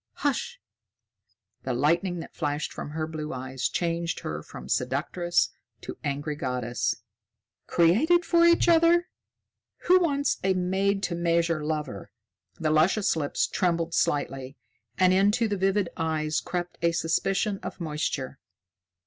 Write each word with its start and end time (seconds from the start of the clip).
"Hush!" 0.13 0.59
The 1.61 1.73
lightning 1.75 2.21
that 2.21 2.33
flashed 2.33 2.73
from 2.73 2.89
her 2.89 3.05
blue 3.05 3.33
eyes 3.33 3.69
changed 3.69 4.21
her 4.21 4.41
from 4.41 4.67
seductress 4.67 5.51
to 5.81 5.95
angry 6.03 6.35
goddess. 6.35 7.03
"Created 7.67 8.25
for 8.25 8.43
each 8.43 8.67
other! 8.67 9.09
Who 9.83 9.99
wants 9.99 10.37
a 10.43 10.55
made 10.55 11.03
to 11.03 11.13
measure 11.13 11.63
lover?" 11.63 12.09
The 12.59 12.71
luscious 12.71 13.15
lips 13.15 13.45
trembled 13.45 13.93
slightly, 13.93 14.57
and 14.97 15.13
into 15.13 15.47
the 15.47 15.55
vivid 15.55 15.89
eyes 15.95 16.41
crept 16.41 16.79
a 16.81 16.93
suspicion 16.93 17.59
of 17.61 17.79
moisture. 17.79 18.39